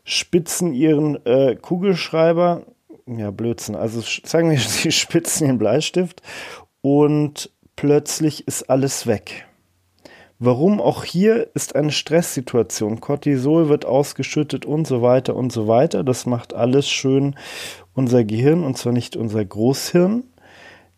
spitzen 0.04 0.74
ihren 0.74 1.24
äh, 1.26 1.56
Kugelschreiber, 1.56 2.66
ja 3.06 3.32
Blödsinn, 3.32 3.76
also 3.76 4.02
sagen 4.02 4.50
wir, 4.50 4.60
sie 4.60 4.92
spitzen 4.92 5.48
den 5.48 5.58
Bleistift 5.58 6.22
und 6.82 7.52
plötzlich 7.76 8.48
ist 8.48 8.70
alles 8.70 9.08
weg. 9.08 9.48
Warum 10.44 10.82
auch 10.82 11.04
hier 11.04 11.52
ist 11.54 11.76
eine 11.76 11.92
Stresssituation. 11.92 13.00
Cortisol 13.00 13.70
wird 13.70 13.86
ausgeschüttet 13.86 14.66
und 14.66 14.88
so 14.88 15.04
weiter 15.04 15.36
und 15.36 15.52
so 15.52 15.68
weiter. 15.68 16.04
Das 16.04 16.26
macht 16.26 16.56
alles 16.56 16.90
schön 16.90 17.36
unser 17.94 18.24
Gehirn 18.24 18.64
und 18.64 18.76
zwar 18.76 18.92
nicht 18.92 19.16
unser 19.16 19.46
Großhirn. 19.46 20.24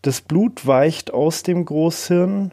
Das 0.00 0.22
Blut 0.22 0.66
weicht 0.66 1.12
aus 1.12 1.42
dem 1.42 1.66
Großhirn. 1.66 2.52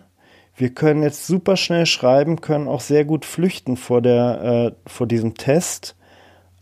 Wir 0.61 0.69
können 0.69 1.01
jetzt 1.01 1.25
super 1.25 1.57
schnell 1.57 1.87
schreiben, 1.87 2.39
können 2.39 2.67
auch 2.67 2.81
sehr 2.81 3.03
gut 3.03 3.25
flüchten 3.25 3.77
vor, 3.77 3.99
der, 3.99 4.75
äh, 4.75 4.87
vor 4.87 5.07
diesem 5.07 5.33
Test. 5.33 5.95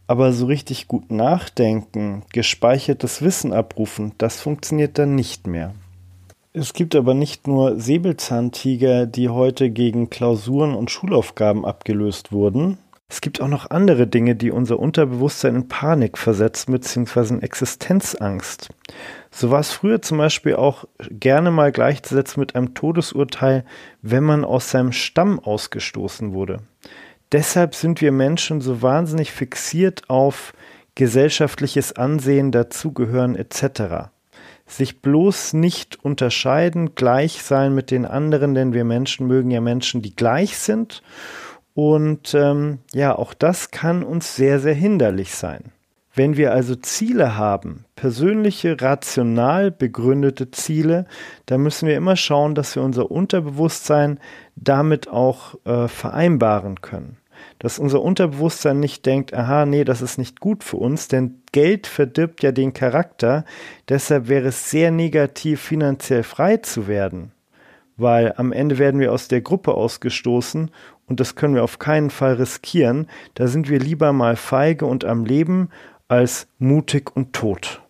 Aber 0.08 0.32
so 0.32 0.46
richtig 0.46 0.88
gut 0.88 1.12
nachdenken, 1.12 2.24
gespeichertes 2.32 3.22
Wissen 3.22 3.52
abrufen, 3.52 4.14
das 4.18 4.40
funktioniert 4.40 4.98
dann 4.98 5.16
nicht 5.16 5.48
mehr. 5.48 5.74
Es 6.54 6.72
gibt 6.72 6.96
aber 6.96 7.14
nicht 7.14 7.46
nur 7.46 7.78
Säbelzahntiger, 7.78 9.06
die 9.06 9.28
heute 9.28 9.70
gegen 9.70 10.10
Klausuren 10.10 10.76
und 10.76 10.90
Schulaufgaben 10.90 11.66
abgelöst 11.66 12.32
wurden. 12.32 12.78
Es 13.10 13.20
gibt 13.20 13.42
auch 13.42 13.50
noch 13.50 13.70
andere 13.70 14.08
Dinge, 14.08 14.34
die 14.34 14.52
unser 14.52 14.80
Unterbewusstsein 14.80 15.56
in 15.56 15.68
Panik 15.68 16.18
versetzen 16.18 16.72
bzw. 16.72 17.34
in 17.34 17.42
Existenzangst. 17.42 18.70
So 19.32 19.52
war 19.52 19.60
es 19.60 19.72
früher 19.72 20.02
zum 20.02 20.18
Beispiel 20.18 20.56
auch 20.56 20.86
gerne 21.10 21.52
mal 21.52 21.72
gleichzusetzen 21.72 22.40
mit 22.40 22.56
einem 22.56 22.74
Todesurteil, 22.74 23.64
wenn 24.02 24.24
man 24.24 24.44
aus 24.44 24.72
seinem 24.72 24.92
Stamm 24.92 25.40
ausgestoßen 25.40 26.34
wurde. 26.34 26.62
Deshalb 27.32 27.76
sind 27.76 28.02
wir 28.02 28.12
Menschen 28.12 28.60
so 28.60 28.82
wahnsinnig 28.82 29.32
fixiert 29.32 30.10
auf 30.10 30.54
gesellschaftliches 30.96 31.94
Ansehen, 31.94 32.52
Dazugehören 32.52 33.36
etc 33.36 34.10
sich 34.72 35.02
bloß 35.02 35.54
nicht 35.54 36.04
unterscheiden, 36.04 36.96
gleich 36.96 37.42
sein 37.42 37.74
mit 37.74 37.92
den 37.92 38.06
anderen, 38.06 38.54
denn 38.54 38.74
wir 38.74 38.84
Menschen 38.84 39.28
mögen 39.28 39.52
ja 39.52 39.62
Menschen, 39.62 40.02
die 40.02 40.16
gleich 40.16 40.58
sind. 40.58 41.02
Und 41.74 42.34
ähm, 42.34 42.80
ja, 42.94 43.16
auch 43.16 43.34
das 43.34 43.72
kann 43.72 44.04
uns 44.04 44.36
sehr, 44.36 44.60
sehr 44.60 44.74
hinderlich 44.74 45.36
sein. 45.36 45.72
Wenn 46.20 46.36
wir 46.36 46.52
also 46.52 46.76
Ziele 46.76 47.38
haben, 47.38 47.86
persönliche, 47.96 48.82
rational 48.82 49.72
begründete 49.72 50.52
Ziele, 50.52 51.06
dann 51.46 51.62
müssen 51.62 51.88
wir 51.88 51.96
immer 51.96 52.18
schauen, 52.18 52.56
dass 52.56 52.76
wir 52.76 52.84
unser 52.84 53.10
Unterbewusstsein 53.10 54.20
damit 54.58 55.08
auch 55.08 55.56
äh, 55.64 55.88
vereinbaren 55.88 56.82
können. 56.82 57.16
Dass 57.60 57.80
unser 57.80 58.02
Unterbewusstsein 58.02 58.82
nicht 58.82 59.06
denkt, 59.06 59.34
aha, 59.34 59.66
nee, 59.66 59.86
das 59.86 60.02
ist 60.02 60.18
nicht 60.18 60.42
gut 60.42 60.66
für 60.66 60.76
uns, 60.76 61.08
denn 61.08 61.42
Geld 61.54 61.88
verdirbt 61.88 62.44
ja 62.44 62.52
den 62.52 62.74
Charakter, 62.74 63.46
deshalb 63.88 64.28
wäre 64.28 64.50
es 64.50 64.70
sehr 64.70 64.92
negativ, 64.92 65.62
finanziell 65.62 66.24
frei 66.24 66.58
zu 66.58 66.90
werden, 66.90 67.32
weil 67.96 68.34
am 68.36 68.52
Ende 68.52 68.78
werden 68.78 69.00
wir 69.00 69.14
aus 69.14 69.30
der 69.30 69.40
Gruppe 69.40 69.74
ausgestoßen 69.74 70.70
und 71.08 71.22
das 71.22 71.36
können 71.36 71.56
wir 71.56 71.64
auf 71.64 71.80
keinen 71.80 72.10
Fall 72.10 72.34
riskieren, 72.34 73.08
da 73.36 73.48
sind 73.48 73.70
wir 73.70 73.80
lieber 73.80 74.12
mal 74.12 74.36
feige 74.36 74.86
und 74.86 75.06
am 75.06 75.24
Leben 75.24 75.70
als 76.10 76.48
mutig 76.58 77.16
und 77.16 77.32
tot. 77.34 77.82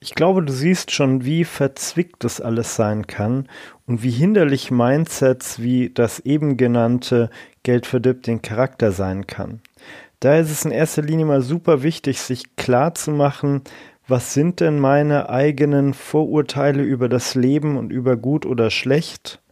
Ich 0.00 0.14
glaube, 0.14 0.42
du 0.42 0.52
siehst 0.52 0.90
schon, 0.90 1.24
wie 1.24 1.44
verzwickt 1.44 2.24
das 2.24 2.40
alles 2.40 2.74
sein 2.74 3.06
kann 3.06 3.48
und 3.86 4.02
wie 4.02 4.10
hinderlich 4.10 4.70
Mindsets 4.70 5.60
wie 5.60 5.90
das 5.90 6.20
eben 6.20 6.56
genannte 6.56 7.30
Geld 7.62 7.86
verdirbt 7.86 8.26
den 8.26 8.42
Charakter 8.42 8.92
sein 8.92 9.26
kann. 9.26 9.60
Da 10.20 10.38
ist 10.38 10.50
es 10.50 10.64
in 10.64 10.70
erster 10.70 11.02
Linie 11.02 11.26
mal 11.26 11.42
super 11.42 11.82
wichtig, 11.82 12.20
sich 12.20 12.56
klar 12.56 12.94
zu 12.94 13.10
machen, 13.10 13.62
was 14.08 14.32
sind 14.32 14.60
denn 14.60 14.78
meine 14.78 15.28
eigenen 15.28 15.92
Vorurteile 15.92 16.82
über 16.82 17.08
das 17.08 17.34
Leben 17.34 17.76
und 17.76 17.90
über 17.90 18.16
gut 18.16 18.46
oder 18.46 18.70
schlecht? 18.70 19.42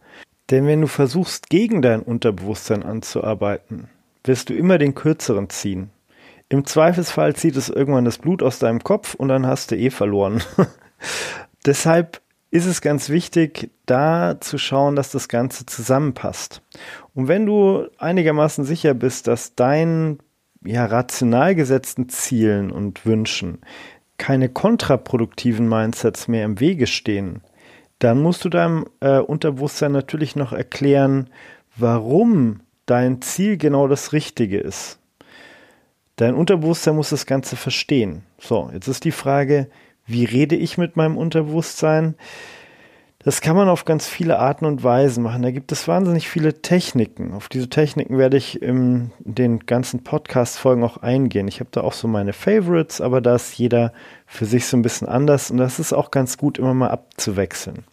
Denn 0.49 0.65
wenn 0.65 0.81
du 0.81 0.87
versuchst, 0.87 1.49
gegen 1.49 1.81
dein 1.81 2.01
Unterbewusstsein 2.01 2.83
anzuarbeiten, 2.83 3.89
wirst 4.23 4.49
du 4.49 4.53
immer 4.53 4.77
den 4.77 4.95
kürzeren 4.95 5.49
ziehen. 5.49 5.89
Im 6.49 6.65
Zweifelsfall 6.65 7.35
zieht 7.35 7.55
es 7.55 7.69
irgendwann 7.69 8.05
das 8.05 8.19
Blut 8.19 8.43
aus 8.43 8.59
deinem 8.59 8.83
Kopf 8.83 9.15
und 9.15 9.29
dann 9.29 9.47
hast 9.47 9.71
du 9.71 9.77
eh 9.77 9.89
verloren. 9.89 10.43
Deshalb 11.65 12.21
ist 12.51 12.67
es 12.67 12.81
ganz 12.81 13.09
wichtig, 13.09 13.71
da 13.85 14.37
zu 14.39 14.57
schauen, 14.57 14.95
dass 14.95 15.11
das 15.11 15.27
Ganze 15.27 15.65
zusammenpasst. 15.65 16.61
Und 17.13 17.27
wenn 17.27 17.45
du 17.45 17.87
einigermaßen 17.97 18.63
sicher 18.63 18.93
bist, 18.93 19.27
dass 19.27 19.55
dein 19.55 20.19
ja, 20.63 20.85
rational 20.85 21.55
gesetzten 21.55 22.09
Zielen 22.09 22.71
und 22.71 23.05
Wünschen 23.05 23.59
keine 24.17 24.47
kontraproduktiven 24.47 25.67
Mindsets 25.67 26.27
mehr 26.27 26.45
im 26.45 26.59
Wege 26.59 26.87
stehen, 26.87 27.41
dann 27.99 28.21
musst 28.21 28.45
du 28.45 28.49
deinem 28.49 28.85
äh, 28.99 29.19
Unterbewusstsein 29.19 29.91
natürlich 29.91 30.35
noch 30.35 30.53
erklären, 30.53 31.29
warum 31.75 32.61
dein 32.85 33.21
Ziel 33.21 33.57
genau 33.57 33.87
das 33.87 34.13
Richtige 34.13 34.59
ist. 34.59 34.99
Dein 36.15 36.35
Unterbewusstsein 36.35 36.95
muss 36.95 37.09
das 37.09 37.25
Ganze 37.25 37.55
verstehen. 37.55 38.23
So, 38.39 38.69
jetzt 38.73 38.87
ist 38.87 39.03
die 39.03 39.11
Frage, 39.11 39.69
wie 40.05 40.25
rede 40.25 40.55
ich 40.55 40.77
mit 40.77 40.95
meinem 40.95 41.17
Unterbewusstsein? 41.17 42.15
Das 43.19 43.41
kann 43.41 43.55
man 43.55 43.69
auf 43.69 43.85
ganz 43.85 44.07
viele 44.07 44.37
Arten 44.37 44.65
und 44.65 44.83
Weisen 44.83 45.23
machen. 45.23 45.41
Da 45.41 45.49
gibt 45.49 45.71
es 45.71 45.87
wahnsinnig 45.87 46.29
viele 46.29 46.61
Techniken. 46.61 47.33
Auf 47.33 47.49
diese 47.49 47.69
Techniken 47.69 48.19
werde 48.19 48.37
ich 48.37 48.61
in 48.61 49.11
den 49.19 49.65
ganzen 49.65 50.03
Podcast-Folgen 50.03 50.83
auch 50.83 50.97
eingehen. 50.97 51.47
Ich 51.47 51.59
habe 51.59 51.71
da 51.71 51.81
auch 51.81 51.93
so 51.93 52.07
meine 52.07 52.33
Favorites, 52.33 53.01
aber 53.01 53.21
da 53.21 53.33
ist 53.33 53.57
jeder 53.57 53.93
für 54.27 54.45
sich 54.45 54.67
so 54.67 54.77
ein 54.77 54.83
bisschen 54.83 55.07
anders 55.07 55.49
und 55.49 55.57
das 55.57 55.79
ist 55.79 55.91
auch 55.91 56.11
ganz 56.11 56.37
gut, 56.37 56.59
immer 56.59 56.75
mal 56.75 56.91
abzuwechseln. 56.91 57.83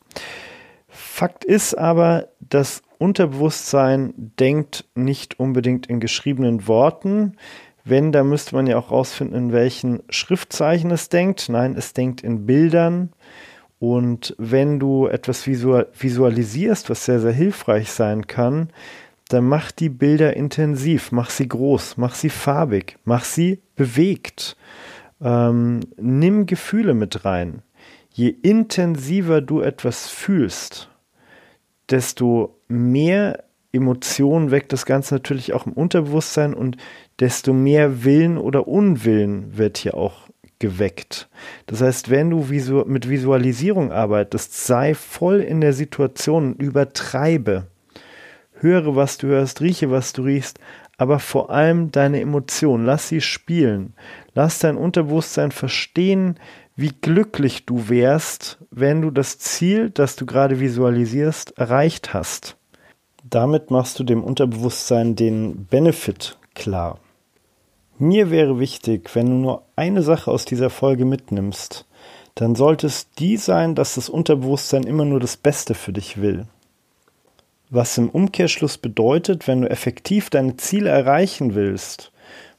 Fakt 0.86 1.46
ist 1.46 1.78
aber, 1.78 2.28
das 2.38 2.82
Unterbewusstsein 2.98 4.12
denkt 4.38 4.84
nicht 4.94 5.40
unbedingt 5.40 5.86
in 5.86 5.98
geschriebenen 5.98 6.68
Worten. 6.68 7.38
Wenn, 7.84 8.12
da 8.12 8.22
müsste 8.22 8.54
man 8.54 8.66
ja 8.66 8.78
auch 8.78 8.90
rausfinden, 8.90 9.36
in 9.36 9.52
welchen 9.52 10.02
Schriftzeichen 10.08 10.90
es 10.90 11.08
denkt. 11.08 11.48
Nein, 11.48 11.74
es 11.76 11.92
denkt 11.92 12.22
in 12.22 12.46
Bildern. 12.46 13.10
Und 13.78 14.36
wenn 14.38 14.78
du 14.78 15.08
etwas 15.08 15.46
visualisierst, 15.46 16.88
was 16.88 17.04
sehr, 17.04 17.18
sehr 17.18 17.32
hilfreich 17.32 17.90
sein 17.90 18.28
kann, 18.28 18.68
dann 19.28 19.44
mach 19.44 19.72
die 19.72 19.88
Bilder 19.88 20.36
intensiv, 20.36 21.10
mach 21.10 21.30
sie 21.30 21.48
groß, 21.48 21.96
mach 21.96 22.14
sie 22.14 22.30
farbig, 22.30 22.98
mach 23.04 23.24
sie 23.24 23.60
bewegt. 23.74 24.56
Ähm, 25.20 25.80
nimm 25.96 26.46
Gefühle 26.46 26.94
mit 26.94 27.24
rein. 27.24 27.62
Je 28.10 28.28
intensiver 28.28 29.40
du 29.40 29.60
etwas 29.60 30.08
fühlst, 30.08 30.90
desto 31.88 32.58
mehr 32.68 33.44
Emotionen 33.72 34.50
weckt 34.50 34.72
das 34.72 34.84
Ganze 34.84 35.14
natürlich 35.14 35.54
auch 35.54 35.66
im 35.66 35.72
Unterbewusstsein 35.72 36.52
und 36.52 36.76
desto 37.20 37.52
mehr 37.52 38.04
Willen 38.04 38.36
oder 38.36 38.68
Unwillen 38.68 39.56
wird 39.56 39.78
hier 39.78 39.94
auch 39.94 40.28
geweckt. 40.58 41.28
Das 41.66 41.80
heißt, 41.80 42.10
wenn 42.10 42.30
du 42.30 42.48
visu 42.48 42.84
mit 42.86 43.08
Visualisierung 43.08 43.90
arbeitest, 43.90 44.66
sei 44.66 44.94
voll 44.94 45.40
in 45.40 45.60
der 45.60 45.72
Situation 45.72 46.54
übertreibe. 46.54 47.66
Höre, 48.52 48.94
was 48.94 49.18
du 49.18 49.26
hörst, 49.26 49.60
rieche, 49.60 49.90
was 49.90 50.12
du 50.12 50.22
riechst, 50.22 50.60
aber 50.98 51.18
vor 51.18 51.50
allem 51.50 51.90
deine 51.90 52.20
Emotionen. 52.20 52.86
Lass 52.86 53.08
sie 53.08 53.20
spielen. 53.20 53.94
Lass 54.34 54.60
dein 54.60 54.76
Unterbewusstsein 54.76 55.50
verstehen, 55.50 56.38
wie 56.76 56.92
glücklich 57.00 57.66
du 57.66 57.88
wärst, 57.88 58.58
wenn 58.70 59.02
du 59.02 59.10
das 59.10 59.38
Ziel, 59.38 59.90
das 59.90 60.14
du 60.14 60.26
gerade 60.26 60.60
visualisierst, 60.60 61.58
erreicht 61.58 62.14
hast. 62.14 62.56
Damit 63.24 63.70
machst 63.70 64.00
du 64.00 64.04
dem 64.04 64.24
Unterbewusstsein 64.24 65.14
den 65.14 65.66
Benefit 65.66 66.38
klar. 66.54 66.98
Mir 67.98 68.32
wäre 68.32 68.58
wichtig, 68.58 69.14
wenn 69.14 69.26
du 69.26 69.34
nur 69.34 69.62
eine 69.76 70.02
Sache 70.02 70.30
aus 70.30 70.44
dieser 70.44 70.70
Folge 70.70 71.04
mitnimmst, 71.04 71.86
dann 72.34 72.56
sollte 72.56 72.88
es 72.88 73.10
die 73.10 73.36
sein, 73.36 73.76
dass 73.76 73.94
das 73.94 74.08
Unterbewusstsein 74.08 74.82
immer 74.82 75.04
nur 75.04 75.20
das 75.20 75.36
Beste 75.36 75.74
für 75.74 75.92
dich 75.92 76.20
will. 76.20 76.46
Was 77.70 77.96
im 77.96 78.10
Umkehrschluss 78.10 78.76
bedeutet, 78.76 79.46
wenn 79.46 79.62
du 79.62 79.70
effektiv 79.70 80.28
deine 80.28 80.56
Ziele 80.56 80.90
erreichen 80.90 81.54
willst, 81.54 82.10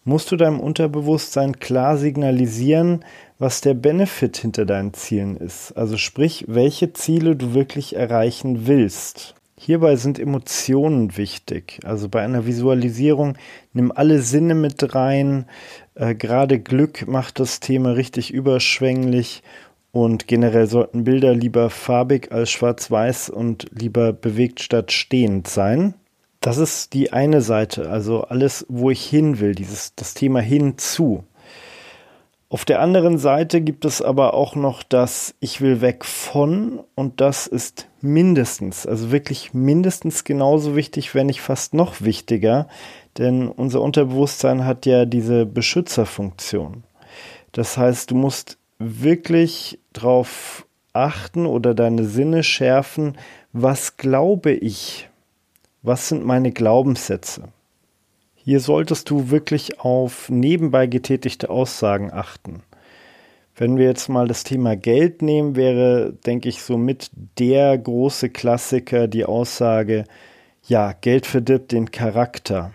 musst 0.06 0.32
du 0.32 0.38
deinem 0.38 0.62
Unterbewusstsein 0.62 1.60
klar 1.60 1.98
signalisieren, 1.98 3.04
was 3.38 3.60
der 3.60 3.74
Benefit 3.74 4.38
hinter 4.38 4.66
deinen 4.66 4.94
Zielen 4.94 5.36
ist. 5.36 5.74
Also 5.74 5.98
sprich, 5.98 6.46
welche 6.48 6.94
Ziele 6.94 7.36
du 7.36 7.54
wirklich 7.54 7.96
erreichen 7.98 8.66
willst. 8.66 9.36
Hierbei 9.66 9.96
sind 9.96 10.20
Emotionen 10.20 11.16
wichtig. 11.16 11.80
Also 11.86 12.10
bei 12.10 12.22
einer 12.22 12.46
Visualisierung 12.46 13.38
nimm 13.72 13.94
alle 13.94 14.20
Sinne 14.20 14.56
mit 14.56 14.94
rein. 14.94 15.46
Äh, 15.96 16.16
Gerade 16.16 16.60
Glück 16.60 17.08
macht 17.08 17.40
das 17.40 17.62
Thema 17.62 17.92
richtig 17.92 18.34
überschwänglich 18.34 19.42
und 19.94 20.28
generell 20.28 20.68
sollten 20.68 21.06
Bilder 21.06 21.34
lieber 21.34 21.70
farbig 21.70 22.34
als 22.34 22.52
schwarz-weiß 22.52 23.30
und 23.30 23.68
lieber 23.72 24.12
bewegt 24.12 24.60
statt 24.60 24.92
stehend 24.92 25.48
sein. 25.48 25.94
Das 26.42 26.58
ist 26.58 26.92
die 26.92 27.14
eine 27.14 27.40
Seite, 27.40 27.90
also 27.90 28.24
alles, 28.24 28.66
wo 28.68 28.90
ich 28.90 29.06
hin 29.06 29.40
will, 29.40 29.56
dieses, 29.56 29.96
das 29.96 30.14
Thema 30.14 30.42
hinzu. 30.42 31.24
Auf 32.50 32.66
der 32.66 32.82
anderen 32.82 33.18
Seite 33.18 33.62
gibt 33.62 33.86
es 33.86 34.02
aber 34.02 34.34
auch 34.34 34.56
noch 34.56 34.84
das 34.84 35.36
Ich 35.40 35.62
will 35.62 35.80
weg 35.80 36.04
von 36.04 36.82
und 36.96 37.22
das 37.22 37.48
ist 37.48 37.88
mindestens, 38.04 38.86
also 38.86 39.12
wirklich 39.12 39.54
mindestens 39.54 40.26
genauso 40.26 40.76
wichtig, 40.76 41.16
wenn 41.16 41.28
nicht 41.28 41.42
fast 41.42 41.74
noch 41.74 42.02
wichtiger, 42.02 42.68
denn 43.18 43.48
unser 43.48 43.82
Unterbewusstsein 43.82 44.66
hat 44.66 44.86
ja 44.86 45.06
diese 45.06 45.46
Beschützerfunktion. 45.46 46.84
Das 47.54 47.78
heißt, 47.78 48.12
du 48.12 48.16
musst 48.16 48.58
wirklich 48.78 49.80
darauf 49.94 50.66
achten 50.92 51.46
oder 51.46 51.74
deine 51.74 52.06
Sinne 52.06 52.44
schärfen, 52.44 53.18
was 53.54 53.98
glaube 53.98 54.52
ich? 54.52 55.10
Was 55.82 56.10
sind 56.10 56.26
meine 56.26 56.52
Glaubenssätze? 56.52 57.44
Hier 58.36 58.60
solltest 58.60 59.10
du 59.10 59.30
wirklich 59.30 59.80
auf 59.80 60.30
nebenbei 60.30 60.88
getätigte 60.88 61.50
Aussagen 61.50 62.12
achten. 62.12 62.64
Wenn 63.56 63.78
wir 63.78 63.86
jetzt 63.86 64.10
mal 64.10 64.28
das 64.28 64.44
Thema 64.44 64.76
Geld 64.76 65.22
nehmen, 65.22 65.56
wäre, 65.56 66.14
denke 66.26 66.50
ich, 66.50 66.64
somit 66.64 67.12
der 67.38 67.78
große 67.78 68.30
Klassiker 68.30 69.08
die 69.08 69.26
Aussage, 69.26 70.06
ja, 70.66 70.94
Geld 70.94 71.26
verdirbt 71.26 71.72
den 71.72 71.92
Charakter. 71.92 72.72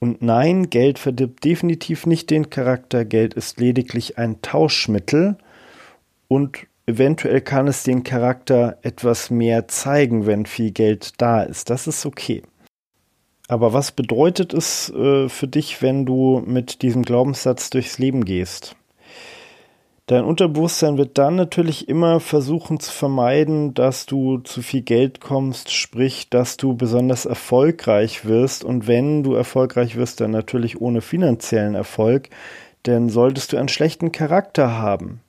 Und 0.00 0.22
nein, 0.22 0.70
Geld 0.70 0.98
verdirbt 0.98 1.44
definitiv 1.44 2.06
nicht 2.06 2.30
den 2.30 2.50
Charakter, 2.50 3.04
Geld 3.04 3.34
ist 3.34 3.60
lediglich 3.60 4.18
ein 4.18 4.42
Tauschmittel 4.42 5.36
und 6.28 6.66
eventuell 6.86 7.40
kann 7.40 7.68
es 7.68 7.82
den 7.82 8.02
Charakter 8.02 8.78
etwas 8.82 9.30
mehr 9.30 9.68
zeigen, 9.68 10.26
wenn 10.26 10.46
viel 10.46 10.72
Geld 10.72 11.12
da 11.18 11.42
ist. 11.42 11.70
Das 11.70 11.86
ist 11.86 12.04
okay. 12.04 12.42
Aber 13.48 13.72
was 13.72 13.92
bedeutet 13.92 14.54
es 14.54 14.90
äh, 14.90 15.28
für 15.28 15.48
dich, 15.48 15.82
wenn 15.82 16.06
du 16.06 16.42
mit 16.46 16.82
diesem 16.82 17.02
Glaubenssatz 17.02 17.70
durchs 17.70 17.98
Leben 17.98 18.24
gehst? 18.24 18.76
Dein 20.10 20.24
Unterbewusstsein 20.24 20.98
wird 20.98 21.18
dann 21.18 21.36
natürlich 21.36 21.88
immer 21.88 22.18
versuchen 22.18 22.80
zu 22.80 22.90
vermeiden, 22.90 23.74
dass 23.74 24.06
du 24.06 24.38
zu 24.38 24.60
viel 24.60 24.82
Geld 24.82 25.20
kommst, 25.20 25.70
sprich, 25.70 26.28
dass 26.28 26.56
du 26.56 26.74
besonders 26.74 27.26
erfolgreich 27.26 28.24
wirst. 28.24 28.64
Und 28.64 28.88
wenn 28.88 29.22
du 29.22 29.34
erfolgreich 29.34 29.94
wirst, 29.94 30.20
dann 30.20 30.32
natürlich 30.32 30.80
ohne 30.80 31.00
finanziellen 31.00 31.76
Erfolg. 31.76 32.28
Denn 32.86 33.08
solltest 33.08 33.52
du 33.52 33.56
einen 33.56 33.68
schlechten 33.68 34.10
Charakter 34.10 34.78
haben, 34.78 35.20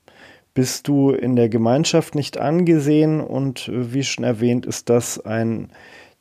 bist 0.56 0.88
du 0.88 1.12
in 1.12 1.36
der 1.36 1.50
Gemeinschaft 1.50 2.16
nicht 2.16 2.40
angesehen 2.40 3.22
und 3.22 3.70
wie 3.72 4.04
schon 4.04 4.24
erwähnt, 4.24 4.66
ist 4.66 4.90
das 4.90 5.24
ein 5.24 5.70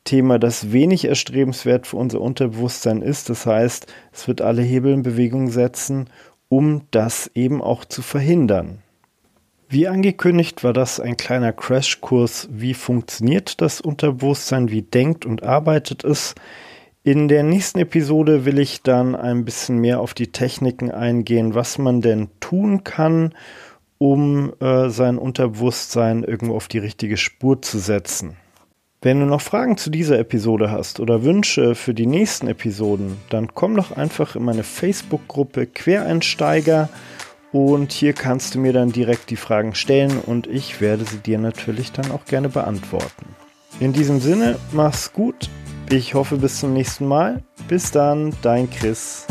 Thema, 0.04 0.38
das 0.38 0.70
wenig 0.70 1.06
erstrebenswert 1.06 1.86
für 1.86 1.96
unser 1.96 2.20
Unterbewusstsein 2.20 3.00
ist. 3.00 3.30
Das 3.30 3.46
heißt, 3.46 3.86
es 4.12 4.28
wird 4.28 4.42
alle 4.42 4.60
Hebel 4.60 4.92
in 4.92 5.02
Bewegung 5.02 5.48
setzen, 5.48 6.10
um 6.50 6.82
das 6.90 7.30
eben 7.34 7.62
auch 7.62 7.86
zu 7.86 8.02
verhindern. 8.02 8.82
Wie 9.68 9.86
angekündigt 9.86 10.64
war 10.64 10.72
das 10.72 10.98
ein 10.98 11.16
kleiner 11.16 11.52
Crashkurs, 11.52 12.48
wie 12.50 12.74
funktioniert 12.74 13.60
das 13.60 13.80
Unterbewusstsein, 13.80 14.68
wie 14.68 14.82
denkt 14.82 15.24
und 15.24 15.44
arbeitet 15.44 16.02
es. 16.02 16.34
In 17.04 17.28
der 17.28 17.44
nächsten 17.44 17.78
Episode 17.78 18.44
will 18.44 18.58
ich 18.58 18.82
dann 18.82 19.14
ein 19.14 19.44
bisschen 19.44 19.78
mehr 19.78 20.00
auf 20.00 20.12
die 20.12 20.32
Techniken 20.32 20.90
eingehen, 20.90 21.54
was 21.54 21.78
man 21.78 22.00
denn 22.00 22.30
tun 22.40 22.82
kann, 22.82 23.32
um 23.98 24.52
äh, 24.60 24.88
sein 24.88 25.18
Unterbewusstsein 25.18 26.24
irgendwo 26.24 26.56
auf 26.56 26.66
die 26.66 26.78
richtige 26.78 27.16
Spur 27.16 27.62
zu 27.62 27.78
setzen. 27.78 28.36
Wenn 29.02 29.20
du 29.20 29.24
noch 29.24 29.40
Fragen 29.40 29.78
zu 29.78 29.88
dieser 29.88 30.18
Episode 30.18 30.70
hast 30.70 31.00
oder 31.00 31.22
Wünsche 31.24 31.74
für 31.74 31.94
die 31.94 32.04
nächsten 32.04 32.48
Episoden, 32.48 33.16
dann 33.30 33.54
komm 33.54 33.74
doch 33.74 33.96
einfach 33.96 34.36
in 34.36 34.44
meine 34.44 34.62
Facebook-Gruppe 34.62 35.66
Quereinsteiger 35.66 36.90
und 37.50 37.92
hier 37.92 38.12
kannst 38.12 38.54
du 38.54 38.58
mir 38.58 38.74
dann 38.74 38.92
direkt 38.92 39.30
die 39.30 39.36
Fragen 39.36 39.74
stellen 39.74 40.18
und 40.18 40.46
ich 40.46 40.82
werde 40.82 41.06
sie 41.06 41.16
dir 41.16 41.38
natürlich 41.38 41.92
dann 41.92 42.10
auch 42.10 42.26
gerne 42.26 42.50
beantworten. 42.50 43.24
In 43.80 43.94
diesem 43.94 44.20
Sinne, 44.20 44.58
mach's 44.70 45.14
gut. 45.14 45.48
Ich 45.88 46.12
hoffe 46.12 46.36
bis 46.36 46.60
zum 46.60 46.74
nächsten 46.74 47.06
Mal. 47.06 47.42
Bis 47.68 47.90
dann, 47.92 48.34
dein 48.42 48.68
Chris. 48.68 49.26